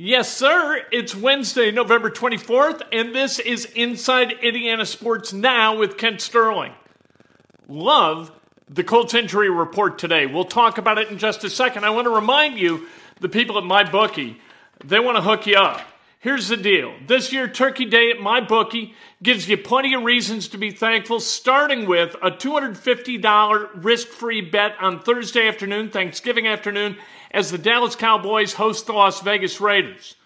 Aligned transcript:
Yes, 0.00 0.32
sir. 0.32 0.80
It's 0.92 1.12
Wednesday, 1.12 1.72
November 1.72 2.08
24th, 2.08 2.82
and 2.92 3.12
this 3.12 3.40
is 3.40 3.64
Inside 3.64 4.30
Indiana 4.30 4.86
Sports 4.86 5.32
Now 5.32 5.76
with 5.76 5.98
Kent 5.98 6.20
Sterling. 6.20 6.72
Love 7.66 8.30
the 8.68 8.84
Colts 8.84 9.14
injury 9.14 9.50
report 9.50 9.98
today. 9.98 10.26
We'll 10.26 10.44
talk 10.44 10.78
about 10.78 10.98
it 10.98 11.08
in 11.10 11.18
just 11.18 11.42
a 11.42 11.50
second. 11.50 11.84
I 11.84 11.90
want 11.90 12.04
to 12.04 12.14
remind 12.14 12.60
you, 12.60 12.86
the 13.18 13.28
people 13.28 13.58
at 13.58 13.64
MyBookie, 13.64 14.36
they 14.84 15.00
want 15.00 15.16
to 15.16 15.20
hook 15.20 15.48
you 15.48 15.56
up. 15.56 15.80
Here's 16.20 16.48
the 16.48 16.56
deal. 16.56 16.94
This 17.06 17.32
year, 17.32 17.46
Turkey 17.46 17.84
Day 17.84 18.10
at 18.10 18.18
my 18.18 18.40
bookie 18.40 18.92
gives 19.22 19.48
you 19.48 19.56
plenty 19.56 19.94
of 19.94 20.02
reasons 20.02 20.48
to 20.48 20.58
be 20.58 20.72
thankful, 20.72 21.20
starting 21.20 21.86
with 21.86 22.16
a 22.20 22.32
$250 22.32 23.84
risk 23.84 24.08
free 24.08 24.40
bet 24.40 24.74
on 24.80 25.00
Thursday 25.00 25.46
afternoon, 25.46 25.90
Thanksgiving 25.90 26.48
afternoon, 26.48 26.96
as 27.30 27.52
the 27.52 27.58
Dallas 27.58 27.94
Cowboys 27.94 28.54
host 28.54 28.86
the 28.86 28.94
Las 28.94 29.20
Vegas 29.20 29.60
Raiders. 29.60 30.16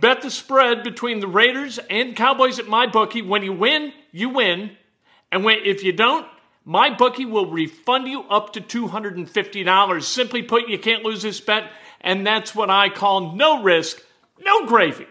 Bet 0.00 0.22
the 0.22 0.30
spread 0.30 0.82
between 0.82 1.20
the 1.20 1.28
Raiders 1.28 1.78
and 1.90 2.16
Cowboys 2.16 2.58
at 2.58 2.66
my 2.66 2.86
bookie. 2.86 3.20
When 3.20 3.42
you 3.42 3.52
win, 3.52 3.92
you 4.12 4.30
win. 4.30 4.70
And 5.30 5.44
when, 5.44 5.58
if 5.64 5.84
you 5.84 5.92
don't, 5.92 6.26
my 6.64 6.88
bookie 6.88 7.26
will 7.26 7.50
refund 7.50 8.08
you 8.08 8.22
up 8.22 8.54
to 8.54 8.62
$250. 8.62 10.02
Simply 10.02 10.42
put, 10.42 10.70
you 10.70 10.78
can't 10.78 11.04
lose 11.04 11.20
this 11.20 11.42
bet. 11.42 11.70
And 12.00 12.26
that's 12.26 12.54
what 12.54 12.70
I 12.70 12.88
call 12.88 13.34
no 13.34 13.62
risk, 13.62 14.02
no 14.40 14.64
gravy. 14.64 15.06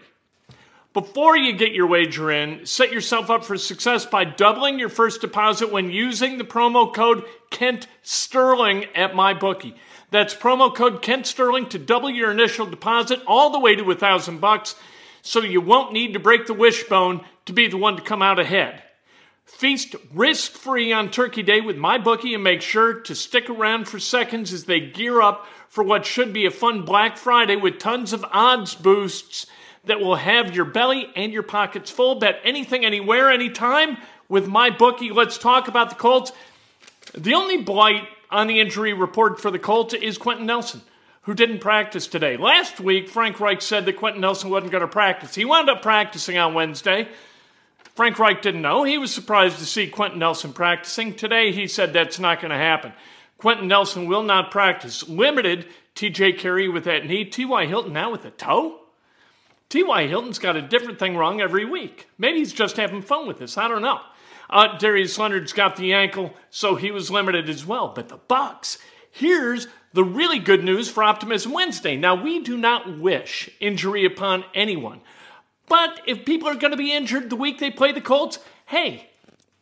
Before 0.96 1.36
you 1.36 1.52
get 1.52 1.74
your 1.74 1.88
wager 1.88 2.30
in, 2.30 2.64
set 2.64 2.90
yourself 2.90 3.28
up 3.28 3.44
for 3.44 3.58
success 3.58 4.06
by 4.06 4.24
doubling 4.24 4.78
your 4.78 4.88
first 4.88 5.20
deposit 5.20 5.70
when 5.70 5.90
using 5.90 6.38
the 6.38 6.44
promo 6.44 6.90
code 6.90 7.22
Kent 7.50 7.86
Sterling 8.00 8.86
at 8.94 9.12
MyBookie. 9.12 9.74
That's 10.10 10.34
promo 10.34 10.74
code 10.74 11.02
Kent 11.02 11.26
Sterling 11.26 11.68
to 11.68 11.78
double 11.78 12.08
your 12.08 12.30
initial 12.30 12.64
deposit 12.64 13.20
all 13.26 13.50
the 13.50 13.58
way 13.58 13.76
to 13.76 13.90
a 13.90 13.94
thousand 13.94 14.40
bucks, 14.40 14.74
so 15.20 15.42
you 15.42 15.60
won't 15.60 15.92
need 15.92 16.14
to 16.14 16.18
break 16.18 16.46
the 16.46 16.54
wishbone 16.54 17.22
to 17.44 17.52
be 17.52 17.68
the 17.68 17.76
one 17.76 17.96
to 17.96 18.02
come 18.02 18.22
out 18.22 18.38
ahead. 18.38 18.82
Feast 19.44 19.96
risk 20.14 20.52
free 20.52 20.94
on 20.94 21.10
Turkey 21.10 21.42
Day 21.42 21.60
with 21.60 21.76
MyBookie 21.76 22.32
and 22.32 22.42
make 22.42 22.62
sure 22.62 23.00
to 23.02 23.14
stick 23.14 23.50
around 23.50 23.86
for 23.86 23.98
seconds 23.98 24.50
as 24.50 24.64
they 24.64 24.80
gear 24.80 25.20
up 25.20 25.46
for 25.68 25.84
what 25.84 26.06
should 26.06 26.32
be 26.32 26.46
a 26.46 26.50
fun 26.50 26.86
Black 26.86 27.18
Friday 27.18 27.56
with 27.56 27.78
tons 27.78 28.14
of 28.14 28.24
odds 28.32 28.74
boosts 28.74 29.44
that 29.86 30.00
will 30.00 30.16
have 30.16 30.54
your 30.54 30.64
belly 30.64 31.08
and 31.16 31.32
your 31.32 31.42
pockets 31.42 31.90
full. 31.90 32.16
Bet 32.16 32.40
anything, 32.44 32.84
anywhere, 32.84 33.30
anytime 33.30 33.96
with 34.28 34.46
my 34.46 34.70
bookie. 34.70 35.10
Let's 35.10 35.38
talk 35.38 35.68
about 35.68 35.90
the 35.90 35.96
Colts. 35.96 36.32
The 37.16 37.34
only 37.34 37.58
blight 37.58 38.06
on 38.30 38.46
the 38.46 38.60
injury 38.60 38.92
report 38.92 39.40
for 39.40 39.50
the 39.50 39.58
Colts 39.58 39.94
is 39.94 40.18
Quenton 40.18 40.46
Nelson, 40.46 40.82
who 41.22 41.34
didn't 41.34 41.60
practice 41.60 42.06
today. 42.06 42.36
Last 42.36 42.80
week, 42.80 43.08
Frank 43.08 43.40
Reich 43.40 43.62
said 43.62 43.86
that 43.86 43.96
Quenton 43.96 44.20
Nelson 44.20 44.50
wasn't 44.50 44.72
going 44.72 44.82
to 44.82 44.88
practice. 44.88 45.34
He 45.34 45.44
wound 45.44 45.70
up 45.70 45.82
practicing 45.82 46.36
on 46.36 46.54
Wednesday. 46.54 47.08
Frank 47.94 48.18
Reich 48.18 48.42
didn't 48.42 48.62
know. 48.62 48.84
He 48.84 48.98
was 48.98 49.14
surprised 49.14 49.58
to 49.58 49.64
see 49.64 49.86
Quenton 49.86 50.18
Nelson 50.18 50.52
practicing. 50.52 51.14
Today, 51.14 51.52
he 51.52 51.66
said 51.66 51.92
that's 51.92 52.18
not 52.18 52.40
going 52.40 52.50
to 52.50 52.56
happen. 52.56 52.92
Quenton 53.38 53.68
Nelson 53.68 54.06
will 54.06 54.22
not 54.22 54.50
practice. 54.50 55.08
Limited 55.08 55.66
TJ 55.94 56.38
Carrie 56.38 56.68
with 56.68 56.84
that 56.84 57.06
knee. 57.06 57.24
T.Y. 57.24 57.66
Hilton 57.66 57.92
now 57.92 58.10
with 58.10 58.24
a 58.24 58.30
toe? 58.30 58.80
T.Y. 59.68 60.06
Hilton's 60.06 60.38
got 60.38 60.56
a 60.56 60.62
different 60.62 60.98
thing 60.98 61.16
wrong 61.16 61.40
every 61.40 61.64
week. 61.64 62.08
Maybe 62.18 62.38
he's 62.38 62.52
just 62.52 62.76
having 62.76 63.02
fun 63.02 63.26
with 63.26 63.38
this. 63.38 63.58
I 63.58 63.68
don't 63.68 63.82
know. 63.82 64.00
Uh, 64.48 64.78
Darius 64.78 65.18
Leonard's 65.18 65.52
got 65.52 65.76
the 65.76 65.92
ankle, 65.92 66.34
so 66.50 66.76
he 66.76 66.90
was 66.90 67.10
limited 67.10 67.48
as 67.48 67.66
well. 67.66 67.88
But 67.88 68.08
the 68.08 68.16
Bucks, 68.16 68.78
here's 69.10 69.66
the 69.92 70.04
really 70.04 70.38
good 70.38 70.62
news 70.62 70.88
for 70.88 71.02
Optimism 71.02 71.52
Wednesday. 71.52 71.96
Now, 71.96 72.22
we 72.22 72.40
do 72.40 72.56
not 72.56 72.98
wish 72.98 73.50
injury 73.58 74.04
upon 74.04 74.44
anyone. 74.54 75.00
But 75.68 76.00
if 76.06 76.24
people 76.24 76.48
are 76.48 76.54
going 76.54 76.70
to 76.70 76.76
be 76.76 76.92
injured 76.92 77.28
the 77.28 77.36
week 77.36 77.58
they 77.58 77.70
play 77.70 77.90
the 77.90 78.00
Colts, 78.00 78.38
hey, 78.66 79.08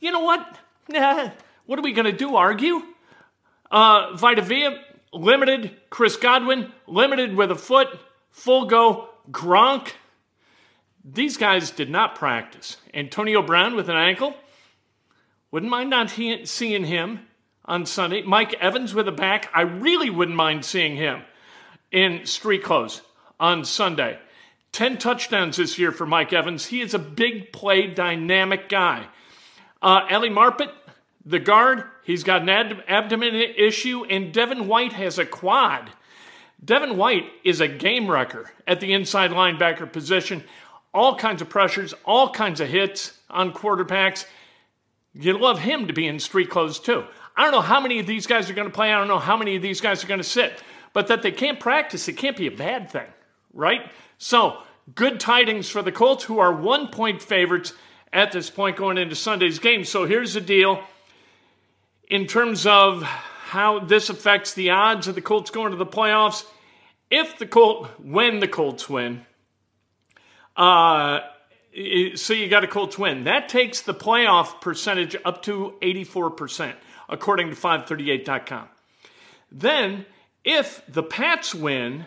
you 0.01 0.13
know 0.13 0.21
what? 0.21 0.59
Nah, 0.89 1.31
what 1.67 1.79
are 1.79 1.83
we 1.83 1.93
going 1.93 2.05
to 2.05 2.13
do? 2.13 2.37
Argue? 2.37 2.83
Uh, 3.71 4.15
Vita 4.17 4.43
Vea, 4.43 4.77
limited. 5.15 5.75
Chris 5.89 6.17
Godwin, 6.17 6.73
limited 6.87 7.35
with 7.35 7.51
a 7.51 7.57
foot. 7.57 7.89
Full 8.31 8.67
go. 8.67 9.09
Gronk. 9.31 9.93
These 11.05 11.37
guys 11.37 11.71
did 11.71 11.91
not 11.91 12.15
practice. 12.15 12.79
Antonio 12.93 13.43
Brown 13.43 13.77
with 13.77 13.89
an 13.89 13.97
ankle. 13.97 14.35
Wouldn't 15.51 15.71
mind 15.71 15.91
not 15.91 16.13
he- 16.13 16.47
seeing 16.47 16.85
him 16.85 17.27
on 17.65 17.87
Sunday. 17.87 18.23
Mike 18.23 18.55
Evans 18.55 18.95
with 18.95 19.07
a 19.09 19.13
back. 19.13 19.51
I 19.55 19.63
really 19.63 20.11
wouldn't 20.11 20.37
mind 20.37 20.65
seeing 20.65 20.97
him 20.97 21.23
in 21.93 22.27
street 22.27 22.63
clothes 22.63 23.03
on 23.39 23.65
Sunday. 23.65 24.19
10 24.73 24.99
touchdowns 24.99 25.57
this 25.57 25.79
year 25.79 25.93
for 25.93 26.07
Mike 26.07 26.33
Evans. 26.33 26.67
He 26.67 26.81
is 26.81 26.95
a 26.95 26.99
big 26.99 27.53
play, 27.53 27.87
dynamic 27.87 28.69
guy. 28.69 29.07
Uh, 29.81 30.01
Ali 30.11 30.31
Marpet, 30.31 30.73
the 31.25 31.39
guard, 31.39 31.85
he's 32.03 32.25
got 32.25 32.43
an 32.43 32.49
abdomen 32.89 33.35
issue, 33.35 34.05
and 34.05 34.33
Devin 34.33 34.67
White 34.67 34.95
has 34.95 35.19
a 35.19 35.25
quad. 35.25 35.91
Devin 36.65 36.97
White 36.97 37.27
is 37.43 37.61
a 37.61 37.69
game 37.69 38.11
wrecker 38.11 38.51
at 38.67 38.81
the 38.81 38.93
inside 38.93 39.31
linebacker 39.33 39.93
position. 39.93 40.45
All 40.93 41.17
kinds 41.17 41.43
of 41.43 41.49
pressures, 41.49 41.93
all 42.05 42.31
kinds 42.31 42.61
of 42.61 42.69
hits 42.69 43.19
on 43.29 43.53
quarterbacks. 43.53 44.25
You'd 45.13 45.41
love 45.41 45.59
him 45.59 45.89
to 45.89 45.93
be 45.93 46.07
in 46.07 46.19
street 46.21 46.51
clothes 46.51 46.79
too. 46.79 47.05
I 47.37 47.43
don't 47.43 47.53
know 47.53 47.61
how 47.61 47.81
many 47.81 47.99
of 47.99 48.07
these 48.07 48.27
guys 48.27 48.49
are 48.49 48.55
going 48.55 48.69
to 48.69 48.75
play. 48.75 48.93
I 48.93 48.99
don't 48.99 49.09
know 49.09 49.19
how 49.19 49.37
many 49.37 49.57
of 49.57 49.63
these 49.63 49.81
guys 49.81 50.05
are 50.05 50.07
going 50.07 50.21
to 50.21 50.25
sit. 50.25 50.63
But 50.93 51.09
that 51.09 51.23
they 51.23 51.33
can't 51.33 51.59
practice, 51.59 52.07
it 52.07 52.17
can't 52.17 52.37
be 52.37 52.47
a 52.47 52.53
bad 52.53 52.89
thing, 52.89 53.09
right? 53.53 53.91
So, 54.19 54.59
good 54.95 55.19
tidings 55.19 55.69
for 55.69 55.83
the 55.83 55.91
Colts, 55.91 56.23
who 56.23 56.39
are 56.39 56.53
one 56.53 56.89
point 56.89 57.21
favorites 57.21 57.73
at 58.13 58.31
this 58.31 58.49
point 58.49 58.77
going 58.77 58.97
into 58.97 59.17
Sunday's 59.17 59.59
game. 59.59 59.85
So, 59.85 60.07
here's 60.07 60.35
the 60.35 60.41
deal 60.41 60.85
in 62.09 62.29
terms 62.29 62.65
of 62.65 63.03
how 63.03 63.81
this 63.81 64.09
affects 64.09 64.55
the 64.55 64.71
odds 64.71 65.09
of 65.09 65.17
the 65.17 65.21
Colts 65.21 65.51
going 65.51 65.73
to 65.73 65.77
the 65.77 65.85
playoffs. 65.85 66.45
If 67.17 67.39
the 67.39 67.47
Colts, 67.47 67.91
when 68.03 68.41
the 68.41 68.49
Colts 68.49 68.91
win, 68.91 69.25
uh, 70.57 71.21
so 72.17 72.33
you 72.33 72.49
got 72.49 72.65
a 72.65 72.67
Colts 72.67 72.99
win. 72.99 73.23
That 73.23 73.49
takes 73.49 73.83
the 73.83 73.95
playoff 73.95 74.61
percentage 74.61 75.15
up 75.25 75.41
to 75.45 75.75
84%, 75.81 76.75
according 77.09 77.51
to 77.51 77.55
538.com. 77.55 78.69
Then, 79.53 80.07
if 80.43 80.83
the 80.89 81.05
Pats 81.05 81.55
win, 81.55 82.07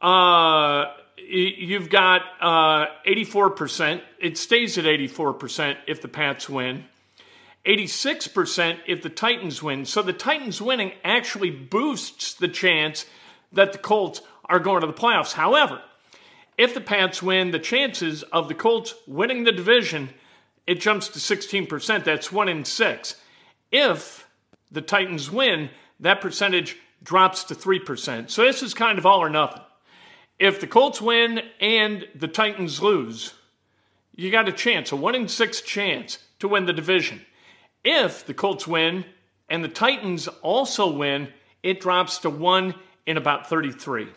uh, 0.00 0.84
you've 1.28 1.90
got 1.90 2.22
uh, 2.40 2.86
84%. 3.08 4.00
It 4.20 4.38
stays 4.38 4.78
at 4.78 4.84
84% 4.84 5.76
if 5.88 6.02
the 6.02 6.08
Pats 6.08 6.48
win. 6.48 6.84
86% 7.66 8.78
if 8.86 9.02
the 9.02 9.10
Titans 9.10 9.60
win. 9.60 9.84
So 9.86 10.02
the 10.02 10.12
Titans 10.12 10.62
winning 10.62 10.92
actually 11.02 11.50
boosts 11.50 12.34
the 12.34 12.46
chance 12.46 13.06
that 13.52 13.72
the 13.72 13.78
Colts 13.78 14.20
are 14.46 14.58
going 14.58 14.80
to 14.80 14.86
the 14.86 14.92
playoffs. 14.92 15.32
However, 15.32 15.80
if 16.58 16.74
the 16.74 16.80
Pats 16.80 17.22
win, 17.22 17.50
the 17.50 17.58
chances 17.58 18.22
of 18.24 18.48
the 18.48 18.54
Colts 18.54 18.94
winning 19.06 19.44
the 19.44 19.52
division, 19.52 20.10
it 20.66 20.80
jumps 20.80 21.08
to 21.08 21.18
16%. 21.18 22.04
That's 22.04 22.30
one 22.30 22.48
in 22.48 22.64
six. 22.64 23.16
If 23.72 24.28
the 24.70 24.82
Titans 24.82 25.30
win, 25.30 25.70
that 26.00 26.20
percentage 26.20 26.76
drops 27.02 27.44
to 27.44 27.54
3%. 27.54 28.30
So 28.30 28.42
this 28.42 28.62
is 28.62 28.74
kind 28.74 28.98
of 28.98 29.06
all 29.06 29.20
or 29.20 29.30
nothing. 29.30 29.62
If 30.38 30.60
the 30.60 30.66
Colts 30.66 31.00
win 31.00 31.40
and 31.60 32.06
the 32.14 32.28
Titans 32.28 32.82
lose, 32.82 33.34
you 34.14 34.30
got 34.30 34.48
a 34.48 34.52
chance, 34.52 34.92
a 34.92 34.96
one 34.96 35.14
in 35.14 35.28
six 35.28 35.60
chance 35.60 36.18
to 36.40 36.48
win 36.48 36.66
the 36.66 36.72
division. 36.72 37.24
If 37.84 38.26
the 38.26 38.34
Colts 38.34 38.66
win 38.66 39.04
and 39.48 39.64
the 39.64 39.68
Titans 39.68 40.28
also 40.42 40.90
win, 40.90 41.28
it 41.62 41.80
drops 41.80 42.18
to 42.18 42.30
one 42.30 42.74
in 43.06 43.16
about 43.16 43.48
33. 43.48 44.08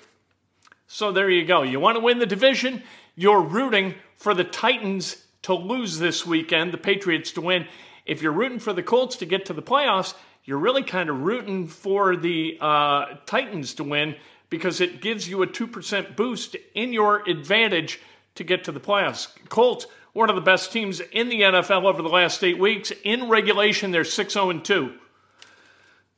So 0.88 1.12
there 1.12 1.30
you 1.30 1.46
go. 1.46 1.64
You 1.64 1.80
want 1.80 1.98
to 1.98 2.04
win 2.04 2.20
the 2.20 2.26
division? 2.26 2.84
You're 3.16 3.42
rooting 3.42 3.96
for 4.18 4.34
the 4.34 4.44
Titans 4.44 5.26
to 5.44 5.54
lose 5.54 6.00
this 6.00 6.26
weekend, 6.26 6.72
the 6.72 6.78
Patriots 6.78 7.32
to 7.34 7.42
win. 7.42 7.68
If 8.06 8.22
you're 8.22 8.32
rooting 8.32 8.60
for 8.60 8.74
the 8.74 8.84
Colts 8.84 9.18
to 9.18 9.26
get 9.26 9.46
to 9.48 9.54
the 9.54 9.62
playoffs, 9.62 10.14
you're 10.46 10.58
really 10.58 10.84
kind 10.84 11.10
of 11.10 11.22
rooting 11.22 11.68
for 11.68 12.16
the 12.16 12.58
uh, 12.60 13.06
Titans 13.26 13.74
to 13.76 13.84
win 13.84 14.16
because 14.50 14.82
it 14.82 15.02
gives 15.02 15.28
you 15.28 15.42
a 15.42 15.48
2% 15.48 16.16
boost 16.16 16.56
in 16.76 16.94
your 16.94 17.28
advantage 17.28 18.00
to 18.36 18.44
get 18.44 18.64
to 18.66 18.72
the 18.72 18.80
playoffs. 18.80 19.30
Colts, 19.50 19.86
one 20.14 20.30
of 20.30 20.36
the 20.36 20.42
best 20.42 20.72
teams 20.72 21.00
in 21.00 21.30
the 21.30 21.42
NFL 21.42 21.86
over 21.86 22.02
the 22.02 22.10
last 22.10 22.44
eight 22.44 22.60
weeks. 22.60 22.92
In 23.04 23.30
regulation, 23.30 23.92
they're 23.92 24.04
6 24.04 24.34
0 24.34 24.60
2. 24.60 24.94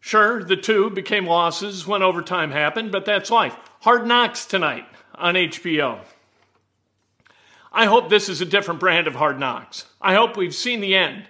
Sure, 0.05 0.43
the 0.43 0.55
two 0.55 0.91
became 0.91 1.25
losses 1.25 1.87
when 1.87 2.03
overtime 2.03 2.51
happened, 2.51 2.91
but 2.91 3.05
that's 3.05 3.31
life. 3.31 3.57
Hard 3.81 4.05
Knocks 4.05 4.45
tonight 4.45 4.85
on 5.15 5.33
HBO. 5.33 5.97
I 7.73 7.85
hope 7.85 8.07
this 8.07 8.29
is 8.29 8.39
a 8.39 8.45
different 8.45 8.79
brand 8.79 9.07
of 9.07 9.15
Hard 9.15 9.39
Knocks. 9.39 9.85
I 9.99 10.13
hope 10.13 10.37
we've 10.37 10.53
seen 10.53 10.79
the 10.79 10.93
end 10.93 11.23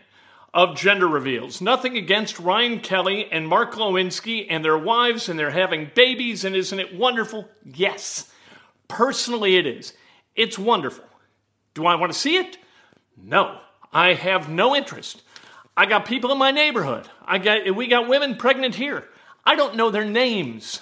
of 0.54 0.76
gender 0.76 1.08
reveals. 1.08 1.62
Nothing 1.62 1.96
against 1.96 2.38
Ryan 2.38 2.82
Kelly 2.82 3.32
and 3.32 3.48
Mark 3.48 3.76
Glowinski 3.76 4.46
and 4.50 4.64
their 4.66 4.78
wives, 4.78 5.30
and 5.30 5.40
they're 5.40 5.52
having 5.52 5.92
babies, 5.96 6.44
and 6.44 6.54
isn't 6.54 6.78
it 6.78 6.94
wonderful? 6.94 7.48
Yes. 7.64 8.30
Personally, 8.90 9.56
it 9.56 9.66
is. 9.66 9.94
It's 10.36 10.60
wonderful. 10.60 11.06
Do 11.76 11.86
I 11.86 11.96
want 11.96 12.12
to 12.12 12.20
see 12.20 12.36
it? 12.36 12.58
No. 13.16 13.58
I 13.94 14.16
have 14.16 14.50
no 14.50 14.76
interest. 14.76 15.22
I 15.78 15.86
got 15.86 16.06
people 16.06 16.32
in 16.32 16.38
my 16.38 16.52
neighborhood. 16.52 17.08
I 17.26 17.38
got 17.38 17.76
we 17.76 17.88
got 17.88 18.08
women 18.08 18.36
pregnant 18.38 18.76
here. 18.76 19.08
I 19.46 19.56
don't 19.56 19.76
know 19.76 19.90
their 19.90 20.06
names. 20.06 20.82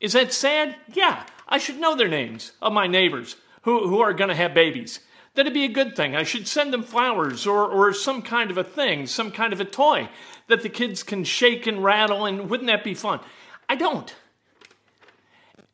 Is 0.00 0.12
that 0.12 0.32
sad? 0.32 0.76
Yeah, 0.92 1.24
I 1.48 1.58
should 1.58 1.78
know 1.78 1.94
their 1.94 2.08
names 2.08 2.52
of 2.60 2.72
my 2.72 2.86
neighbors 2.86 3.36
who, 3.62 3.88
who 3.88 4.00
are 4.00 4.12
going 4.12 4.28
to 4.28 4.34
have 4.34 4.54
babies. 4.54 5.00
That'd 5.34 5.52
be 5.52 5.64
a 5.64 5.68
good 5.68 5.94
thing. 5.94 6.16
I 6.16 6.22
should 6.22 6.48
send 6.48 6.72
them 6.72 6.82
flowers 6.82 7.46
or, 7.46 7.66
or 7.66 7.92
some 7.92 8.22
kind 8.22 8.50
of 8.50 8.56
a 8.56 8.64
thing, 8.64 9.06
some 9.06 9.30
kind 9.30 9.52
of 9.52 9.60
a 9.60 9.64
toy 9.64 10.08
that 10.48 10.62
the 10.62 10.68
kids 10.68 11.02
can 11.02 11.24
shake 11.24 11.66
and 11.66 11.84
rattle, 11.84 12.24
and 12.24 12.48
wouldn't 12.48 12.68
that 12.68 12.84
be 12.84 12.94
fun? 12.94 13.20
I 13.68 13.76
don't. 13.76 14.14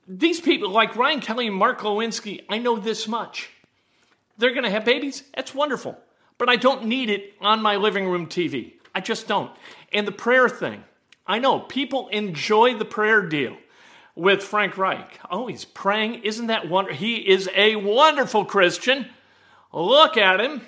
These 0.09 0.41
people, 0.41 0.71
like 0.71 0.97
Ryan 0.97 1.21
Kelly 1.21 1.47
and 1.47 1.55
Mark 1.57 1.81
Glowinski, 1.81 2.45
I 2.49 2.59
know 2.59 2.77
this 2.77 3.07
much. 3.07 3.51
They're 4.37 4.51
going 4.51 4.65
to 4.65 4.71
have 4.71 4.85
babies. 4.85 5.23
That's 5.35 5.55
wonderful. 5.55 5.97
But 6.43 6.49
I 6.49 6.57
don't 6.57 6.87
need 6.87 7.09
it 7.09 7.35
on 7.41 7.63
my 7.63 7.77
living 7.77 8.09
room 8.09 8.27
TV. 8.27 8.73
I 8.93 9.01
just 9.01 9.29
don't. 9.29 9.53
And 9.93 10.09
the 10.09 10.11
prayer 10.11 10.49
thing, 10.49 10.83
I 11.25 11.39
know 11.39 11.61
people 11.61 12.09
enjoy 12.09 12.77
the 12.77 12.85
prayer 12.85 13.23
deal 13.23 13.57
with 14.17 14.43
Frank 14.43 14.77
Reich. 14.77 15.21
Oh, 15.31 15.47
he's 15.47 15.65
praying. 15.65 16.25
Isn't 16.25 16.49
that 16.49 16.69
wonderful? 16.69 16.99
He 16.99 17.19
is 17.19 17.49
a 17.55 17.77
wonderful 17.77 18.45
Christian. 18.45 19.07
Look 19.73 20.17
at 20.17 20.41
him. 20.41 20.63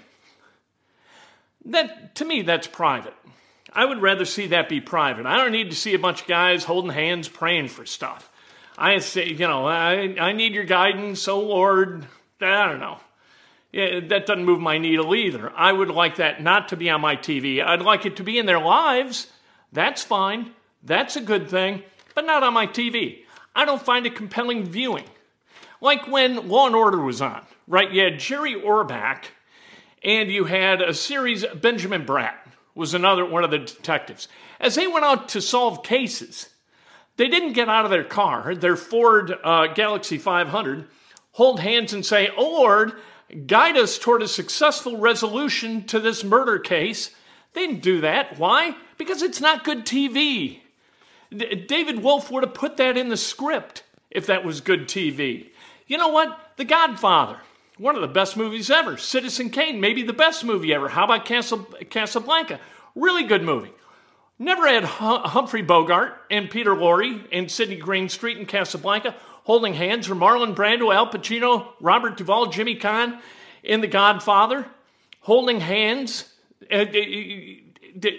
That 1.65 2.15
to 2.15 2.25
me, 2.25 2.43
that's 2.43 2.69
private. 2.69 3.15
I 3.73 3.85
would 3.85 4.01
rather 4.01 4.25
see 4.25 4.47
that 4.47 4.69
be 4.69 4.81
private. 4.81 5.27
I 5.27 5.39
don't 5.39 5.51
need 5.51 5.71
to 5.71 5.77
see 5.77 5.95
a 5.95 5.99
bunch 5.99 6.21
of 6.21 6.29
guys 6.29 6.63
holding 6.63 6.93
hands 6.93 7.27
praying 7.27 7.67
for 7.67 7.85
stuff. 7.85 8.31
I 8.79 8.97
say, 8.99 9.27
you 9.27 9.49
know, 9.49 9.67
I, 9.67 10.15
I 10.21 10.35
need 10.35 10.55
your 10.55 10.63
guidance, 10.63 11.27
oh 11.27 11.41
Lord. 11.41 12.07
I 12.41 12.69
don't 12.69 12.79
know. 12.79 12.99
That 13.75 14.27
doesn't 14.27 14.45
move 14.45 14.61
my 14.61 14.79
needle 14.79 15.15
either. 15.15 15.53
I 15.55 15.73
would 15.73 15.89
like 15.89 16.17
that 16.17 16.43
not 16.43 16.69
to 16.69 16.77
be 16.77 16.91
on 16.91 17.01
my 17.01 17.17
TV. 17.17 17.65
I'd 17.65 17.83
like 17.83 18.07
it 18.07 18.17
to 18.17 18.25
be 18.25 18.39
in 18.39 18.47
their 18.47 18.61
lives. 18.61 19.27
That's 19.73 20.03
fine. 20.03 20.53
That's 20.83 21.17
a 21.17 21.21
good 21.21 21.49
thing, 21.49 21.83
but 22.15 22.27
not 22.27 22.43
on 22.43 22.55
my 22.55 22.67
TV. 22.67 23.25
I 23.57 23.65
don't 23.65 23.83
find 23.83 24.07
it 24.07 24.15
compelling 24.15 24.65
viewing. 24.65 25.05
Like 25.81 26.07
when 26.07 26.49
Law 26.49 26.67
and 26.67 26.77
Order 26.77 27.01
was 27.01 27.21
on 27.21 27.45
right? 27.67 27.91
You 27.91 28.05
had 28.05 28.19
Jerry 28.19 28.55
Orbach, 28.55 29.25
and 30.03 30.31
you 30.31 30.45
had 30.45 30.83
a 30.83 30.95
series, 30.95 31.45
Benjamin 31.47 32.05
Bratt 32.05 32.35
was 32.75 32.95
another 32.95 33.25
one 33.25 33.45
of 33.45 33.51
the 33.51 33.59
detectives. 33.59 34.29
As 34.61 34.75
they 34.75 34.87
went 34.87 35.05
out 35.05 35.29
to 35.31 35.41
solve 35.41 35.83
cases, 35.83 36.51
they 37.17 37.29
didn't 37.29 37.53
get 37.53 37.69
out 37.69 37.85
of 37.85 37.91
their 37.91 38.05
car, 38.05 38.55
their 38.55 38.77
Ford 38.77 39.33
uh, 39.45 39.69
Galaxie 39.69 40.19
500, 40.19 40.89
hold 41.33 41.61
hands 41.61 41.93
and 41.93 42.05
say, 42.05 42.31
Oh 42.37 42.61
Lord, 42.61 42.93
guide 43.47 43.77
us 43.77 43.99
toward 43.99 44.23
a 44.23 44.29
successful 44.29 44.99
resolution 44.99 45.85
to 45.85 46.01
this 46.01 46.25
murder 46.25 46.59
case. 46.59 47.11
They 47.53 47.67
didn't 47.67 47.83
do 47.83 48.01
that. 48.03 48.39
Why? 48.39 48.77
Because 48.99 49.23
it's 49.23 49.41
not 49.41 49.65
good 49.65 49.85
TV. 49.85 50.61
D- 51.31 51.55
David 51.67 52.03
Wolf 52.03 52.31
would 52.31 52.45
have 52.45 52.55
put 52.55 52.77
that 52.77 52.97
in 52.97 53.09
the 53.09 53.17
script 53.17 53.83
if 54.11 54.27
that 54.27 54.45
was 54.45 54.61
good 54.61 54.89
TV. 54.89 55.49
You 55.87 55.99
know 55.99 56.09
what? 56.09 56.53
The 56.57 56.65
Godfather. 56.65 57.39
One 57.77 57.97
of 57.97 58.03
the 58.03 58.09
best 58.09 58.37
movies 58.37 58.71
ever. 58.71 58.97
Citizen 58.97 59.51
Kane, 59.51 59.81
maybe 59.81 60.03
the 60.03 60.13
best 60.13 60.45
movie 60.45 60.73
ever. 60.73 60.89
How 60.89 61.05
about 61.05 61.25
Casablanca? 61.25 62.61
Really 62.95 63.25
good 63.25 63.43
movie. 63.43 63.73
Never 64.39 64.67
had 64.67 64.85
Humphrey 64.85 65.63
Bogart 65.63 66.15
and 66.31 66.51
Peter 66.51 66.75
Lorre 66.75 67.27
and 67.33 67.51
Sidney 67.51 67.77
Greenstreet 67.77 68.39
in 68.39 68.47
Casablanca 68.47 69.15
holding 69.45 69.75
hands, 69.75 70.11
or 70.11 70.15
Marlon 70.15 70.55
Brando, 70.55 70.95
Al 70.95 71.11
Pacino, 71.11 71.69
Robert 71.81 72.17
Duvall, 72.17 72.47
Jimmy 72.47 72.77
Caan 72.77 73.21
in 73.63 73.81
The 73.81 73.87
Godfather 73.87 74.67
holding 75.21 75.61
hands. 75.61 76.33
Uh, 76.71 76.85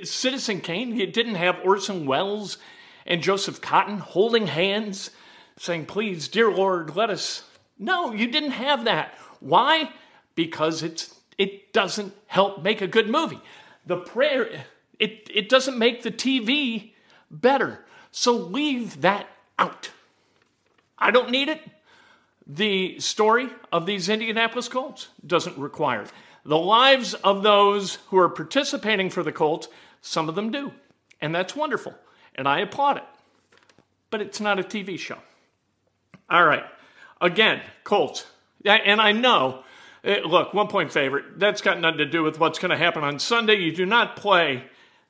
Citizen 0.03 0.61
Kane, 0.61 0.99
it 0.99 1.13
didn't 1.13 1.35
have 1.35 1.59
Orson 1.63 2.05
Welles 2.05 2.57
and 3.05 3.21
Joseph 3.21 3.61
Cotten 3.61 3.99
holding 3.99 4.47
hands, 4.47 5.11
saying, 5.57 5.85
Please, 5.85 6.27
dear 6.27 6.51
Lord, 6.51 6.95
let 6.95 7.09
us. 7.09 7.43
No, 7.77 8.13
you 8.13 8.27
didn't 8.27 8.51
have 8.51 8.85
that. 8.85 9.15
Why? 9.39 9.89
Because 10.33 10.81
it's 10.81 11.13
it 11.37 11.73
doesn't 11.73 12.13
help 12.27 12.63
make 12.63 12.81
a 12.81 12.87
good 12.87 13.09
movie. 13.09 13.41
The 13.85 13.97
prayer 13.97 14.65
it, 14.99 15.29
it 15.33 15.49
doesn't 15.49 15.77
make 15.77 16.03
the 16.03 16.11
TV 16.11 16.93
better. 17.29 17.85
So 18.11 18.33
leave 18.33 19.01
that 19.01 19.27
out. 19.59 19.89
I 20.97 21.11
don't 21.11 21.29
need 21.29 21.49
it. 21.49 21.61
The 22.47 22.99
story 22.99 23.49
of 23.71 23.85
these 23.85 24.07
Indianapolis 24.07 24.67
Colts 24.67 25.07
doesn't 25.25 25.57
require 25.57 26.03
it. 26.03 26.11
The 26.45 26.57
lives 26.57 27.15
of 27.15 27.41
those 27.41 27.95
who 28.09 28.17
are 28.17 28.29
participating 28.29 29.09
for 29.09 29.23
the 29.23 29.31
Colts, 29.31 29.67
some 30.01 30.29
of 30.29 30.35
them 30.35 30.51
do. 30.51 30.71
And 31.19 31.33
that's 31.33 31.55
wonderful. 31.55 31.95
And 32.35 32.47
I 32.47 32.59
applaud 32.59 32.97
it. 32.97 33.03
But 34.11 34.21
it's 34.21 34.39
not 34.39 34.59
a 34.59 34.63
TV 34.63 34.99
show. 34.99 35.17
All 36.29 36.45
right. 36.45 36.63
Again, 37.19 37.61
Colts, 37.83 38.25
and 38.63 39.01
I 39.01 39.11
know, 39.11 39.63
eh, 40.03 40.19
look, 40.25 40.53
one 40.53 40.67
point 40.67 40.91
favorite, 40.91 41.39
that's 41.39 41.61
got 41.61 41.79
nothing 41.79 41.99
to 41.99 42.05
do 42.05 42.21
with 42.23 42.39
what's 42.39 42.59
going 42.59 42.71
to 42.71 42.77
happen 42.77 43.03
on 43.03 43.17
Sunday. 43.19 43.55
You 43.55 43.73
do 43.73 43.85
not 43.85 44.15
play 44.15 44.65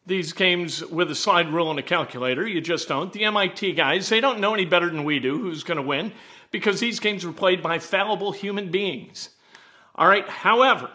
these 0.05 0.33
games 0.33 0.85
with 0.85 1.09
a 1.09 1.15
slide 1.15 1.51
rule 1.51 1.69
and 1.69 1.79
a 1.79 1.83
calculator. 1.83 2.47
You 2.47 2.61
just 2.61 2.87
don't. 2.87 3.11
The 3.11 3.25
MIT 3.25 3.73
guys, 3.73 4.09
they 4.09 4.21
don't 4.21 4.39
know 4.39 4.53
any 4.53 4.65
better 4.65 4.89
than 4.89 5.03
we 5.03 5.19
do 5.19 5.39
who's 5.39 5.63
going 5.63 5.77
to 5.77 5.83
win 5.83 6.11
because 6.51 6.79
these 6.79 6.99
games 6.99 7.25
were 7.25 7.31
played 7.31 7.63
by 7.63 7.79
fallible 7.79 8.31
human 8.31 8.71
beings. 8.71 9.29
All 9.95 10.07
right, 10.07 10.27
however, 10.27 10.89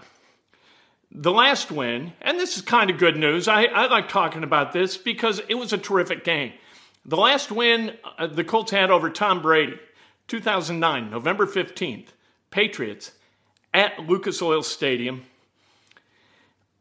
the 1.10 1.32
last 1.32 1.72
win, 1.72 2.12
and 2.20 2.38
this 2.38 2.56
is 2.56 2.62
kind 2.62 2.90
of 2.90 2.98
good 2.98 3.16
news. 3.16 3.48
I, 3.48 3.64
I 3.64 3.86
like 3.86 4.08
talking 4.08 4.44
about 4.44 4.72
this 4.72 4.96
because 4.96 5.40
it 5.48 5.54
was 5.54 5.72
a 5.72 5.78
terrific 5.78 6.24
game. 6.24 6.52
The 7.04 7.16
last 7.16 7.50
win 7.50 7.96
uh, 8.18 8.26
the 8.26 8.44
Colts 8.44 8.70
had 8.70 8.90
over 8.90 9.10
Tom 9.10 9.42
Brady, 9.42 9.78
2009, 10.28 11.10
November 11.10 11.46
15th. 11.46 12.08
Patriots 12.50 13.12
at 13.72 14.00
Lucas 14.00 14.42
Oil 14.42 14.62
Stadium. 14.62 15.24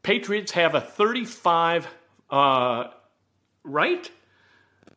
Patriots 0.02 0.54
have 0.54 0.74
a 0.74 0.82
35, 0.82 1.88
uh, 2.30 2.86
right? 3.64 4.10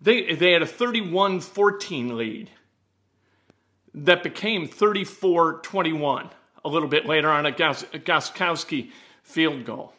They, 0.00 0.34
they 0.34 0.52
had 0.52 0.62
a 0.62 0.66
31 0.66 1.40
14 1.40 2.16
lead. 2.16 2.50
that 3.94 4.22
became 4.22 4.66
34 4.66 5.60
21 5.62 6.30
a 6.64 6.68
little 6.68 6.88
bit 6.88 7.06
later 7.06 7.28
on 7.28 7.46
a 7.46 7.52
Gostkowski 7.52 8.90
field 9.22 9.64
goal. 9.64 9.92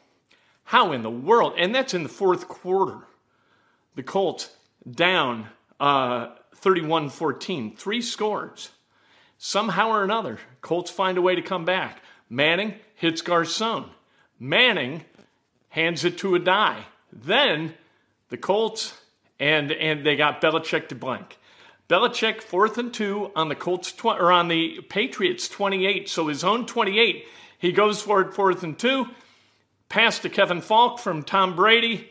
How 0.65 0.91
in 0.93 1.01
the 1.01 1.09
world? 1.09 1.53
And 1.57 1.75
that's 1.75 1.93
in 1.93 2.03
the 2.03 2.09
fourth 2.09 2.47
quarter. 2.47 2.99
The 3.95 4.03
Colts 4.03 4.49
down 4.89 5.47
uh, 5.79 6.29
31 6.55 7.09
14, 7.09 7.75
three 7.75 8.01
scores. 8.01 8.69
Somehow 9.37 9.89
or 9.89 10.03
another, 10.03 10.39
Colts 10.61 10.89
find 10.89 11.17
a 11.17 11.21
way 11.21 11.35
to 11.35 11.41
come 11.41 11.65
back. 11.65 12.01
Manning 12.29 12.75
hits 12.95 13.21
Garcon. 13.21 13.89
Manning 14.39 15.03
hands 15.69 16.05
it 16.05 16.17
to 16.19 16.31
Addai. 16.31 16.83
Then 17.13 17.75
the 18.29 18.37
Colts 18.37 18.93
and 19.39 19.71
and 19.71 20.05
they 20.05 20.15
got 20.15 20.41
Belichick 20.41 20.89
to 20.89 20.95
blank. 20.95 21.37
Belichick 21.89 22.41
fourth 22.41 22.77
and 22.77 22.93
two 22.93 23.31
on 23.35 23.49
the 23.49 23.55
Colts 23.55 23.91
tw- 23.91 24.05
or 24.05 24.31
on 24.31 24.47
the 24.47 24.81
Patriots 24.89 25.47
28. 25.47 26.09
So 26.09 26.27
his 26.27 26.43
own 26.43 26.65
28, 26.65 27.25
he 27.59 27.71
goes 27.71 28.01
for 28.01 28.21
it 28.21 28.33
fourth 28.33 28.63
and 28.63 28.77
two. 28.77 29.07
Pass 29.89 30.19
to 30.19 30.29
Kevin 30.29 30.61
Faulk 30.61 30.99
from 30.99 31.23
Tom 31.23 31.55
Brady. 31.55 32.09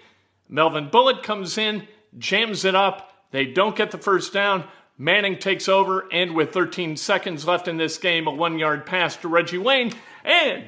Melvin 0.49 0.89
Bullitt 0.89 1.23
comes 1.23 1.59
in, 1.59 1.89
jams 2.17 2.65
it 2.65 2.75
up. 2.75 3.27
They 3.31 3.47
don't 3.47 3.75
get 3.75 3.91
the 3.91 3.99
first 3.99 4.33
down. 4.33 4.65
Manning 4.99 5.39
takes 5.39 5.69
over, 5.69 6.07
and 6.13 6.35
with 6.35 6.53
13 6.53 6.97
seconds 6.97 7.47
left 7.47 7.67
in 7.67 7.79
this 7.79 7.97
game, 7.97 8.27
a 8.27 8.31
one 8.31 8.59
yard 8.59 8.85
pass 8.85 9.17
to 9.17 9.29
Reggie 9.29 9.59
Wayne, 9.59 9.93
and 10.23 10.65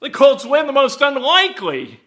the 0.00 0.10
Colts 0.10 0.44
win 0.44 0.66
the 0.66 0.72
most 0.72 1.02
unlikely 1.02 2.00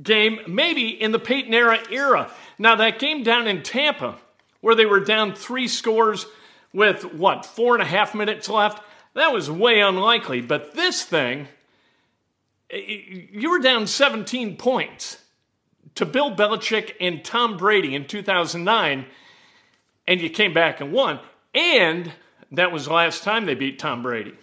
game, 0.00 0.40
maybe 0.46 0.88
in 0.88 1.12
the 1.12 1.18
Peyton 1.18 1.52
era 1.52 1.78
era. 1.90 2.30
Now, 2.58 2.76
that 2.76 2.98
game 2.98 3.22
down 3.22 3.46
in 3.46 3.62
Tampa, 3.62 4.16
where 4.60 4.74
they 4.74 4.86
were 4.86 5.00
down 5.00 5.34
three 5.34 5.68
scores 5.68 6.26
with 6.72 7.04
what, 7.14 7.44
four 7.44 7.74
and 7.74 7.82
a 7.82 7.86
half 7.86 8.14
minutes 8.14 8.48
left, 8.48 8.82
that 9.14 9.32
was 9.32 9.50
way 9.50 9.80
unlikely. 9.80 10.40
But 10.40 10.74
this 10.74 11.02
thing, 11.02 11.48
you 12.70 13.50
were 13.50 13.58
down 13.58 13.86
17 13.86 14.56
points 14.56 15.18
to 15.96 16.06
Bill 16.06 16.34
Belichick 16.34 16.94
and 17.00 17.22
Tom 17.22 17.56
Brady 17.58 17.94
in 17.94 18.06
2009, 18.06 19.04
and 20.06 20.20
you 20.20 20.30
came 20.30 20.54
back 20.54 20.80
and 20.80 20.92
won. 20.92 21.20
And 21.54 22.10
that 22.52 22.72
was 22.72 22.86
the 22.86 22.94
last 22.94 23.22
time 23.22 23.44
they 23.44 23.54
beat 23.54 23.78
Tom 23.78 24.02
Brady. 24.02 24.34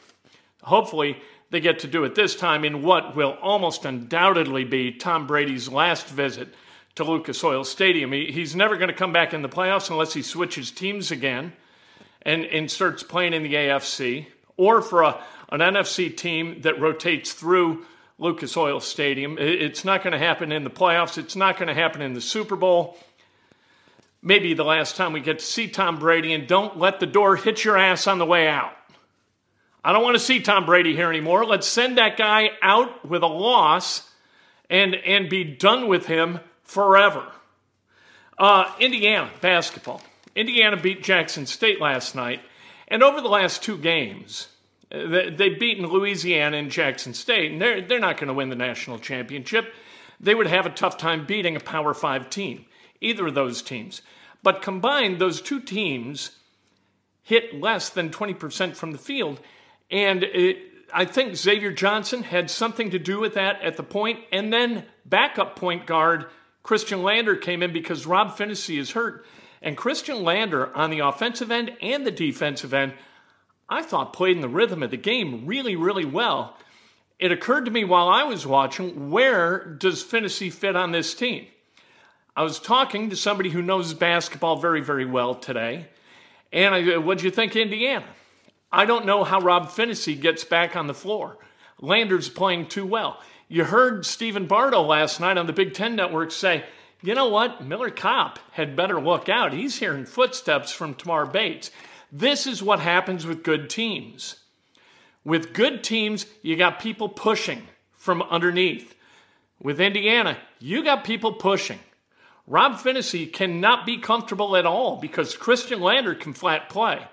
Hopefully, 0.62 1.18
they 1.52 1.60
get 1.60 1.80
to 1.80 1.88
do 1.88 2.04
it 2.04 2.16
this 2.16 2.36
time 2.36 2.64
in 2.64 2.84
what 2.84 3.16
will 3.16 3.38
almost 3.42 3.86
undoubtedly 3.86 4.64
be 4.64 4.92
Tom 4.92 5.26
Brady's 5.26 5.68
last 5.68 6.08
visit 6.08 6.54
to 6.96 7.04
Lucas 7.04 7.44
Oil 7.44 7.64
Stadium. 7.64 8.12
He, 8.12 8.32
he's 8.32 8.56
never 8.56 8.78
going 8.78 8.90
to 8.90 8.94
come 8.94 9.14
back 9.14 9.34
in 9.34 9.42
the 9.42 9.50
playoffs 9.50 9.90
unless 9.90 10.14
he 10.14 10.22
switches 10.22 10.72
teams 10.72 11.12
again 11.12 11.54
and, 12.22 12.70
starts 12.70 13.02
playing 13.02 13.34
in 13.34 13.44
the 13.44 13.54
AFC 13.54 14.28
or 14.58 14.82
for 14.82 15.04
a, 15.04 15.20
an 15.52 15.62
NFC 15.62 16.16
team 16.16 16.62
that 16.62 16.80
rotates 16.80 17.34
through 17.34 17.86
Lucas 18.18 18.56
Oil 18.58 18.80
Stadium. 18.80 19.38
It's 19.40 19.86
not 19.86 20.04
going 20.04 20.12
to 20.12 20.20
happen 20.20 20.52
in 20.52 20.64
the 20.64 20.70
playoffs, 20.70 21.18
it's 21.18 21.36
not 21.36 21.58
going 21.58 21.70
to 21.70 21.74
happen 21.74 22.02
in 22.02 22.14
the 22.14 22.22
Super 22.22 22.56
Bowl. 22.56 22.98
Maybe 24.22 24.54
the 24.54 24.66
last 24.66 24.98
time 24.98 25.14
we 25.14 25.22
get 25.22 25.40
to 25.40 25.46
see 25.46 25.70
Tom 25.70 25.98
Brady, 25.98 26.34
and 26.34 26.46
don't 26.46 26.78
let 26.78 27.00
the 27.00 27.06
door 27.06 27.38
hit 27.38 27.64
your 27.64 27.78
ass 27.78 28.06
on 28.06 28.18
the 28.18 28.26
way 28.26 28.50
out. 28.50 28.74
I 29.84 29.94
don't 29.94 30.04
want 30.04 30.16
to 30.16 30.24
see 30.24 30.42
Tom 30.42 30.66
Brady 30.66 30.96
here 30.96 31.10
anymore. 31.10 31.46
Let's 31.46 31.68
send 31.68 31.98
that 31.98 32.18
guy 32.18 32.50
out 32.62 33.08
with 33.08 33.24
a 33.24 33.28
loss 33.28 34.10
and, 34.70 34.96
and 34.96 35.30
be 35.30 35.44
done 35.44 35.88
with 35.88 36.06
him 36.06 36.40
forever. 36.64 37.26
Uh, 38.38 38.72
Indiana 38.80 39.32
basketball. 39.42 40.02
Indiana 40.36 40.78
beat 40.78 41.04
Jackson 41.04 41.46
State 41.46 41.82
last 41.82 42.16
night, 42.16 42.42
and 42.88 43.04
over 43.04 43.20
the 43.20 43.28
last 43.28 43.64
two 43.64 43.78
games, 43.78 44.48
they've 44.90 45.60
beaten 45.60 45.86
Louisiana 45.86 46.58
and 46.58 46.72
Jackson 46.72 47.14
State, 47.14 47.52
and 47.52 47.62
they're, 47.62 47.82
they're 47.82 48.00
not 48.00 48.18
going 48.18 48.28
to 48.28 48.34
win 48.34 48.50
the 48.50 48.56
national 48.56 49.00
championship. 49.00 49.74
They 50.20 50.36
would 50.36 50.48
have 50.48 50.66
a 50.66 50.72
tough 50.72 50.98
time 50.98 51.26
beating 51.26 51.56
a 51.56 51.60
Power 51.60 51.94
Five 51.94 52.30
team, 52.30 52.66
either 53.02 53.28
of 53.28 53.34
those 53.34 53.62
teams. 53.62 54.02
But 54.44 54.62
combined, 54.62 55.20
those 55.20 55.42
two 55.42 55.60
teams 55.60 56.32
hit 57.24 57.60
less 57.60 57.90
than 57.90 58.10
20% 58.10 58.76
from 58.76 58.92
the 58.92 58.98
field. 58.98 59.40
And 59.92 60.24
it, 60.24 60.58
I 60.94 61.06
think 61.06 61.36
Xavier 61.36 61.72
Johnson 61.72 62.24
had 62.24 62.50
something 62.50 62.92
to 62.92 63.00
do 63.00 63.20
with 63.20 63.36
that 63.36 63.62
at 63.62 63.78
the 63.78 63.84
point. 63.84 64.20
And 64.32 64.52
then 64.52 64.86
backup 65.06 65.56
point 65.56 65.86
guard 65.86 66.26
Khristian 66.64 67.04
Lander 67.04 67.36
came 67.36 67.64
in 67.64 67.74
because 67.74 68.06
Rob 68.06 68.38
Phinisee 68.38 68.80
is 68.80 68.92
hurt. 68.92 69.26
And 69.62 69.78
Khristian 69.78 70.24
Lander 70.24 70.76
on 70.76 70.90
the 70.90 71.00
offensive 71.00 71.52
end 71.52 71.72
and 71.82 72.06
the 72.06 72.12
defensive 72.12 72.74
end, 72.74 72.94
I 73.68 73.82
thought 73.82 74.14
played 74.14 74.36
in 74.36 74.42
the 74.42 74.50
rhythm 74.50 74.84
of 74.84 74.92
the 74.92 74.98
game 74.98 75.46
really, 75.46 75.76
really 75.76 76.06
well. 76.06 76.58
It 77.20 77.32
occurred 77.32 77.66
to 77.66 77.72
me 77.72 77.84
while 77.84 78.08
I 78.08 78.24
was 78.24 78.48
watching, 78.48 79.10
where 79.10 79.66
does 79.66 80.04
Phinisee 80.04 80.54
fit 80.54 80.76
on 80.76 80.92
this 80.92 81.14
team? 81.14 81.48
I 82.36 82.44
was 82.44 82.60
talking 82.60 83.10
to 83.10 83.18
somebody 83.18 83.50
who 83.50 83.62
knows 83.62 83.94
basketball 83.94 84.56
very, 84.58 84.82
very 84.82 85.06
well 85.06 85.36
today. 85.36 85.88
And 86.54 86.74
I, 86.74 86.98
what'd 86.98 87.24
you 87.24 87.32
think, 87.32 87.56
Indiana? 87.56 88.06
I 88.72 88.86
don't 88.86 89.06
know 89.06 89.24
how 89.24 89.40
Rob 89.40 89.70
Phinisee 89.70 90.20
gets 90.20 90.44
back 90.44 90.76
on 90.76 90.88
the 90.88 90.94
floor. 90.94 91.38
Lander's 91.82 92.30
playing 92.30 92.68
too 92.68 92.86
well. 92.86 93.20
You 93.48 93.64
heard 93.64 94.06
Stephen 94.06 94.46
Bardo 94.46 94.82
last 94.82 95.20
night 95.20 95.38
on 95.38 95.48
the 95.48 95.54
Big 95.54 95.74
Ten 95.74 95.96
Network 95.96 96.32
say, 96.32 96.66
you 97.02 97.16
know 97.16 97.30
what? 97.30 97.66
Miller 97.66 97.90
Kopp 97.90 98.40
had 98.52 98.76
better 98.76 99.00
look 99.00 99.30
out. 99.30 99.54
He's 99.54 99.80
hearing 99.80 100.06
footsteps 100.06 100.72
from 100.72 100.94
Tamar 100.94 101.26
Bates. 101.26 101.72
This 102.12 102.46
is 102.46 102.62
what 102.62 102.80
happens 102.80 103.26
with 103.26 103.44
good 103.44 103.70
teams. 103.70 104.36
With 105.24 105.54
good 105.54 105.84
teams, 105.84 106.26
you 106.42 106.56
got 106.56 106.80
people 106.80 107.10
pushing 107.10 107.64
from 107.94 108.22
underneath. 108.22 108.96
With 109.62 109.80
Indiana, 109.80 110.38
you 110.60 110.84
got 110.84 111.04
people 111.04 111.34
pushing. 111.34 111.80
Rob 112.46 112.74
Phinisee 112.74 113.32
cannot 113.32 113.86
be 113.86 113.98
comfortable 113.98 114.56
at 114.56 114.66
all 114.66 114.98
because 114.98 115.36
Khristian 115.36 115.80
Lander 115.80 116.16
can 116.16 116.34
flat 116.34 116.70
play. 116.70 117.08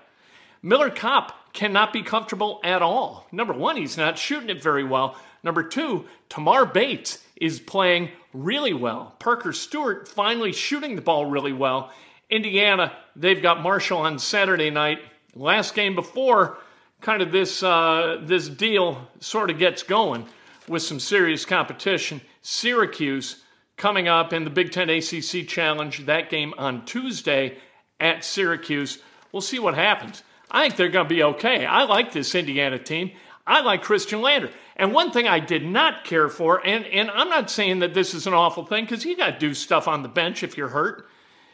Miller 0.67 0.89
Kopp 0.89 1.53
cannot 1.53 1.93
be 1.93 2.03
comfortable 2.03 2.59
at 2.61 2.81
all. 2.81 3.25
Number 3.31 3.53
one, 3.53 3.77
he's 3.77 3.95
not 3.95 4.17
shooting 4.17 4.49
it 4.49 4.61
very 4.61 4.83
well. 4.83 5.15
Number 5.41 5.63
two, 5.63 6.05
Tamar 6.27 6.65
Bates 6.65 7.23
is 7.37 7.61
playing 7.61 8.09
really 8.33 8.73
well. 8.73 9.15
Parker 9.17 9.53
Stewart 9.53 10.09
finally 10.09 10.51
shooting 10.51 10.97
the 10.97 11.01
ball 11.01 11.25
really 11.25 11.53
well. 11.53 11.93
Indiana, 12.29 12.91
they've 13.15 13.41
got 13.41 13.61
Marshall 13.61 13.99
on 13.99 14.19
Saturday 14.19 14.69
night. 14.69 14.99
Last 15.35 15.73
game 15.73 15.95
before, 15.95 16.57
kind 16.99 17.21
of 17.21 17.31
this 17.31 17.63
uh, 17.63 18.19
this 18.23 18.49
deal 18.49 19.07
sort 19.21 19.49
of 19.49 19.57
gets 19.57 19.83
going 19.83 20.27
with 20.67 20.81
some 20.81 20.99
serious 20.99 21.45
competition. 21.45 22.19
Syracuse 22.41 23.41
coming 23.77 24.09
up 24.09 24.33
in 24.33 24.43
the 24.43 24.49
Big 24.49 24.73
Ten 24.73 24.89
ACC 24.89 25.47
Challenge. 25.47 26.05
That 26.07 26.29
game 26.29 26.53
on 26.57 26.83
Tuesday 26.83 27.57
at 28.01 28.25
Syracuse. 28.25 29.01
We'll 29.31 29.41
see 29.41 29.59
what 29.59 29.75
happens. 29.75 30.23
I 30.49 30.63
think 30.63 30.77
they're 30.77 30.89
going 30.89 31.07
to 31.07 31.13
be 31.13 31.23
okay. 31.23 31.65
I 31.65 31.83
like 31.83 32.11
this 32.13 32.33
Indiana 32.35 32.79
team. 32.79 33.11
I 33.45 33.61
like 33.61 33.83
Khristian 33.83 34.21
Lander. 34.21 34.51
And 34.75 34.93
one 34.93 35.11
thing 35.11 35.27
I 35.27 35.39
did 35.39 35.65
not 35.65 36.03
care 36.03 36.29
for, 36.29 36.65
and, 36.65 36.85
and 36.85 37.09
I'm 37.09 37.29
not 37.29 37.49
saying 37.49 37.79
that 37.79 37.93
this 37.93 38.13
is 38.13 38.27
an 38.27 38.33
awful 38.33 38.65
thing 38.65 38.85
because 38.85 39.03
you 39.05 39.17
got 39.17 39.31
to 39.31 39.39
do 39.39 39.53
stuff 39.53 39.87
on 39.87 40.03
the 40.03 40.09
bench 40.09 40.43
if 40.43 40.57
you're 40.57 40.67
hurt. 40.67 41.07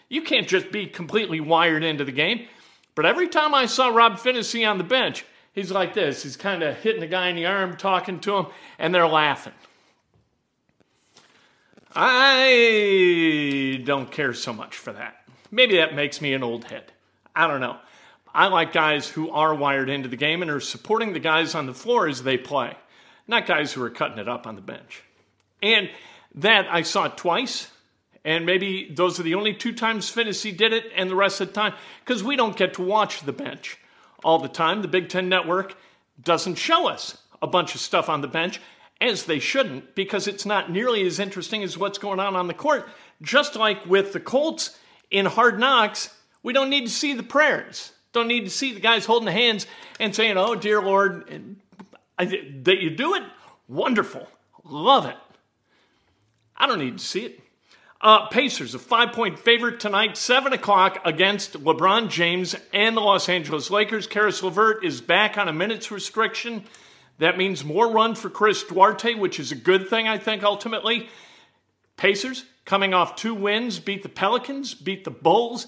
You 0.10 0.22
can't 0.22 0.48
just 0.48 0.72
be 0.72 0.88
completely 0.88 1.40
wired 1.40 1.84
into 1.84 2.04
the 2.04 2.12
game. 2.12 2.48
But 2.96 3.06
every 3.06 3.28
time 3.28 3.56
I 3.56 3.66
saw 3.66 3.88
Rob 3.88 4.18
Phinisee 4.18 4.70
on 4.70 4.78
the 4.78 4.84
bench, 4.84 5.26
he's 5.54 5.72
like 5.72 5.94
this. 5.94 6.24
He's 6.24 6.38
kind 6.38 6.62
of 6.62 6.76
hitting 6.78 7.02
the 7.02 7.08
guy 7.08 7.30
in 7.30 7.36
the 7.36 7.46
arm, 7.46 7.78
talking 7.78 8.20
to 8.22 8.38
him, 8.38 8.46
and 8.78 8.94
they're 8.94 9.08
laughing. 9.08 9.54
I 11.96 13.82
don't 13.86 14.12
care 14.12 14.34
so 14.34 14.52
much 14.52 14.76
for 14.78 14.94
that. 14.94 15.24
Maybe 15.52 15.78
that 15.78 15.96
makes 15.96 16.22
me 16.22 16.34
an 16.34 16.44
old 16.44 16.66
head. 16.66 16.92
I 17.36 17.48
don't 17.48 17.62
know. 17.62 17.78
I 18.34 18.48
like 18.48 18.74
guys 18.74 19.08
who 19.08 19.30
are 19.30 19.54
wired 19.54 19.90
into 19.90 20.10
the 20.10 20.16
game 20.16 20.42
and 20.42 20.50
are 20.50 20.60
supporting 20.60 21.14
the 21.14 21.20
guys 21.20 21.54
on 21.54 21.68
the 21.68 21.74
floor 21.74 22.08
as 22.08 22.24
they 22.24 22.38
play, 22.38 22.76
not 23.28 23.46
guys 23.46 23.72
who 23.72 23.84
are 23.84 23.90
cutting 23.90 24.18
it 24.18 24.28
up 24.28 24.48
on 24.48 24.56
the 24.56 24.62
bench. 24.62 25.04
And 25.62 25.90
that 26.36 26.66
I 26.70 26.82
saw 26.82 27.08
twice, 27.08 27.70
and 28.26 28.46
maybe 28.46 28.92
those 28.92 29.20
are 29.20 29.24
the 29.24 29.36
only 29.36 29.54
two 29.54 29.74
times 29.74 30.12
Phinisee 30.12 30.56
did 30.58 30.74
it, 30.74 30.86
and 30.96 31.10
the 31.10 31.16
rest 31.16 31.42
of 31.42 31.50
the 31.50 31.54
time, 31.54 31.74
because 32.04 32.24
we 32.24 32.36
don't 32.36 32.58
get 32.58 32.74
to 32.76 32.82
watch 32.82 33.22
the 33.22 33.34
bench 33.34 33.78
all 34.24 34.40
the 34.40 34.50
time. 34.50 34.82
The 34.82 34.88
Big 34.88 35.10
Ten 35.10 35.30
Network 35.30 35.78
doesn't 36.22 36.56
show 36.56 36.88
us 36.88 37.18
a 37.42 37.48
bunch 37.48 37.76
of 37.76 37.82
stuff 37.82 38.10
on 38.10 38.22
the 38.22 38.28
bench, 38.28 38.60
as 39.00 39.26
they 39.26 39.40
shouldn't, 39.40 39.96
because 39.96 40.28
it's 40.28 40.46
not 40.46 40.72
nearly 40.72 41.06
as 41.06 41.20
interesting 41.20 41.64
as 41.64 41.78
what's 41.78 41.98
going 41.98 42.20
on 42.20 42.36
on 42.36 42.48
the 42.48 42.54
court. 42.54 42.90
Just 43.22 43.56
like 43.56 43.86
with 43.86 44.14
the 44.14 44.20
Colts 44.20 44.78
in 45.12 45.26
Hard 45.26 45.60
Knocks, 45.60 46.10
we 46.42 46.52
don't 46.52 46.70
need 46.70 46.86
to 46.86 46.92
see 46.92 47.14
the 47.14 47.24
prayers. 47.24 47.93
Don't 48.14 48.28
need 48.28 48.46
to 48.46 48.50
see 48.50 48.74
the 48.74 48.80
guys 48.80 49.06
holding 49.06 49.26
the 49.26 49.32
hands 49.32 49.68
and 50.00 50.16
saying, 50.16 50.38
Oh, 50.38 50.56
dear 50.56 50.82
Lord, 50.82 51.60
that 52.18 52.82
you 52.82 52.92
do 52.92 53.16
it. 53.16 53.24
Wonderful. 53.68 54.28
Love 54.64 55.06
it. 55.06 55.18
I 56.56 56.68
don't 56.68 56.80
need 56.80 56.98
to 57.00 57.04
see 57.04 57.26
it. 57.26 57.40
Uh, 58.00 58.28
Pacers, 58.28 58.76
a 58.76 58.80
five 58.80 59.14
point 59.14 59.40
favorite 59.40 59.80
tonight, 59.80 60.18
7 60.18 60.52
o'clock 60.52 61.00
against 61.06 61.54
LeBron 61.54 62.10
James 62.10 62.54
and 62.74 62.98
the 62.98 63.02
Los 63.02 63.30
Angeles 63.30 63.72
Lakers. 63.72 64.08
Caris 64.08 64.44
LeVert 64.44 64.84
is 64.84 65.00
back 65.00 65.38
on 65.38 65.48
a 65.48 65.54
minutes 65.54 65.90
restriction. 65.90 66.66
That 67.20 67.38
means 67.38 67.64
more 67.64 67.90
run 67.90 68.16
for 68.16 68.30
Chris 68.30 68.62
Duarte, 68.64 69.16
which 69.16 69.40
is 69.40 69.54
a 69.54 69.56
good 69.56 69.88
thing, 69.90 70.08
I 70.08 70.18
think, 70.18 70.44
ultimately. 70.44 71.08
Pacers, 71.96 72.44
coming 72.66 72.94
off 72.94 73.16
two 73.16 73.34
wins, 73.34 73.80
beat 73.80 74.04
the 74.04 74.10
Pelicans, 74.10 74.74
beat 74.74 75.06
the 75.06 75.12
Bulls 75.12 75.68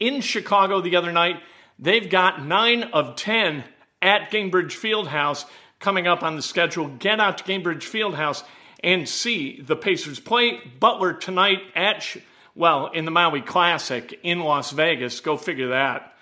in 0.00 0.22
Chicago 0.22 0.80
the 0.80 0.96
other 0.96 1.12
night. 1.12 1.42
They've 1.78 2.08
got 2.08 2.44
9 2.44 2.84
of 2.92 3.16
10 3.16 3.64
at 4.00 4.30
Gainbridge 4.30 4.72
Fieldhouse 4.72 5.44
coming 5.80 6.06
up 6.06 6.22
on 6.22 6.36
the 6.36 6.42
schedule. 6.42 6.88
Get 6.88 7.20
out 7.20 7.38
to 7.38 7.44
Gainbridge 7.44 7.82
Fieldhouse 7.82 8.44
and 8.82 9.08
see 9.08 9.60
the 9.60 9.76
Pacers 9.76 10.20
play 10.20 10.60
Butler 10.78 11.14
tonight 11.14 11.60
at, 11.74 12.16
well, 12.54 12.88
in 12.88 13.04
the 13.04 13.10
Maui 13.10 13.40
Classic 13.40 14.18
in 14.22 14.40
Las 14.40 14.70
Vegas. 14.70 15.20
Go 15.20 15.36
figure 15.36 15.68
that. 15.68 16.14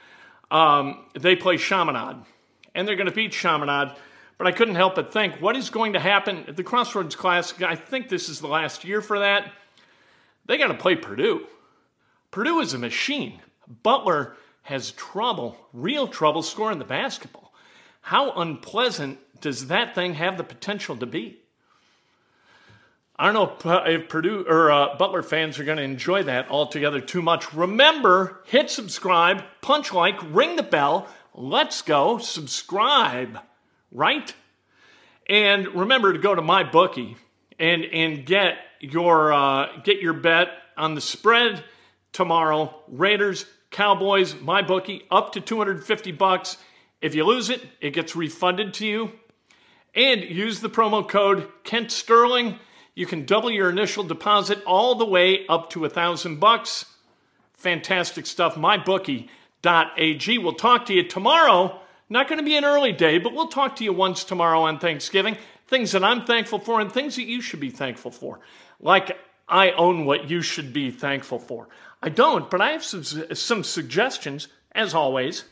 Um, 0.51 1.05
they 1.19 1.35
play 1.35 1.57
Chaminade, 1.57 2.17
and 2.75 2.87
they're 2.87 2.97
going 2.97 3.09
to 3.09 3.15
beat 3.15 3.33
Chaminade. 3.33 3.97
But 4.39 4.47
I 4.47 4.53
couldn't 4.53 4.75
help 4.75 4.97
but 4.97 5.13
think, 5.13 5.41
what 5.41 5.57
is 5.57 5.71
going 5.71 5.93
to 5.93 6.01
happen 6.01 6.45
at 6.49 6.57
the 6.57 6.65
Crossroads 6.65 7.15
Classic? 7.15 7.63
I 7.63 7.77
think 7.77 8.09
this 8.09 8.29
is 8.29 8.41
the 8.41 8.49
last 8.49 8.85
year 8.85 9.01
for 9.01 9.21
that. 9.21 9.53
They 10.47 10.59
got 10.59 10.69
to 10.69 10.75
play 10.75 10.97
Purdue. 10.97 11.47
Purdue 12.31 12.61
is 12.61 12.75
a 12.75 12.79
machine. 12.79 13.41
Butler 13.83 14.35
has 14.63 14.93
trouble, 14.93 15.57
real 15.73 16.07
trouble, 16.09 16.43
scoring 16.43 16.79
the 16.79 16.85
basketball. 16.85 17.53
How 18.01 18.33
unpleasant 18.33 19.19
does 19.41 19.69
that 19.69 19.95
thing 19.95 20.15
have 20.15 20.37
the 20.37 20.45
potential 20.45 20.97
to 20.97 21.07
be? 21.07 21.39
I 23.17 23.31
don't 23.31 23.65
know 23.65 23.83
if 23.87 24.09
Purdue 24.09 24.45
or 24.49 24.73
uh, 24.73 24.97
Butler 24.97 25.23
fans 25.23 25.59
are 25.59 25.65
going 25.65 25.77
to 25.77 25.85
enjoy 25.85 26.25
that 26.25 26.51
altogether 26.51 27.01
too 27.01 27.23
much. 27.23 27.53
Remember, 27.55 28.41
hit 28.47 28.71
subscribe, 28.71 29.45
punch 29.61 29.93
like, 29.93 30.17
ring 30.33 30.57
the 30.57 30.63
bell. 30.63 31.07
Let's 31.35 31.83
go 31.83 32.19
subscribe, 32.19 33.39
right? 33.93 34.35
And 35.29 35.69
remember 35.69 36.13
to 36.13 36.19
go 36.19 36.35
to 36.35 36.43
my 36.43 36.65
bookie 36.65 37.17
and 37.59 37.85
and 37.85 38.27
get 38.27 38.59
your 38.81 39.33
uh, 39.33 39.81
get 39.85 40.01
your 40.01 40.15
bet 40.15 40.49
on 40.77 40.95
the 40.95 41.01
spread 41.01 41.63
tomorrow. 42.13 42.75
Raiders, 42.89 43.47
Cowboys, 43.73 44.41
my 44.41 44.63
bookie 44.63 45.03
up 45.11 45.33
to 45.33 45.41
250 45.41 46.13
bucks. 46.13 46.57
If 47.01 47.15
you 47.15 47.25
lose 47.25 47.51
it, 47.51 47.61
it 47.81 47.91
gets 47.91 48.15
refunded 48.15 48.75
to 48.75 48.87
you. 48.87 49.13
And 49.95 50.23
use 50.23 50.61
the 50.61 50.71
promo 50.71 51.07
code 51.07 51.49
Kent 51.65 51.91
Sterling 51.91 52.59
you 52.95 53.07
can 53.07 53.25
double 53.25 53.51
your 53.51 53.71
initial 53.71 54.05
deposit 54.05 54.63
all 54.67 54.95
the 54.95 55.07
way 55.07 55.47
up 55.47 55.71
to 55.71 55.85
a 55.85 55.89
thousand 55.89 56.41
bucks. 56.41 56.85
Fantastic 57.55 58.27
stuff. 58.27 58.55
MyBookie.ag. 58.57 60.39
We'll 60.39 60.53
talk 60.53 60.87
to 60.87 60.95
you 60.95 61.09
tomorrow. 61.09 61.81
Not 62.11 62.29
going 62.29 62.39
to 62.39 62.45
be 62.45 62.57
an 62.57 62.67
early 62.67 62.93
day, 62.93 63.17
but 63.19 63.33
we'll 63.33 63.49
talk 63.49 63.77
to 63.77 63.85
you 63.85 63.95
once 63.95 64.25
tomorrow 64.25 64.63
on 64.63 64.79
Thanksgiving. 64.79 65.39
Things 65.69 65.93
that 65.93 66.05
I'm 66.05 66.27
thankful 66.27 66.59
for 66.59 66.81
and 66.81 66.93
things 66.93 67.17
that 67.17 67.23
you 67.23 67.41
should 67.41 67.61
be 67.61 67.71
thankful 67.71 68.11
for. 68.11 68.41
Like 68.79 69.17
I 69.49 69.71
own 69.71 70.05
what 70.05 70.29
you 70.29 70.43
should 70.43 70.75
be 70.75 70.91
thankful 70.91 71.39
for. 71.39 71.69
I 72.03 72.09
don't, 72.09 72.51
but 72.51 72.61
I 72.61 72.73
have 72.73 72.83
some, 72.83 73.05
some 73.05 73.63
suggestions, 73.63 74.49
as 74.75 74.95
always. 74.95 75.45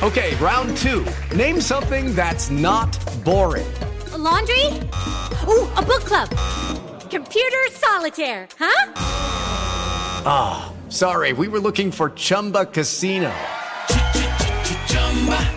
Okay, 0.00 0.34
round 0.36 0.76
two. 0.76 1.04
Name 1.36 1.60
something 1.60 2.14
that's 2.14 2.50
not 2.50 2.96
boring. 3.24 3.66
A 4.12 4.18
laundry? 4.18 4.64
Ooh, 5.48 5.66
a 5.76 5.82
book 5.82 6.04
club. 6.04 6.30
Computer 7.10 7.66
solitaire, 7.72 8.48
huh? 8.58 8.92
Ah, 10.24 10.72
oh, 10.72 10.90
sorry, 10.90 11.32
we 11.32 11.48
were 11.48 11.60
looking 11.60 11.90
for 11.90 12.10
Chumba 12.10 12.66
Casino. 12.66 13.34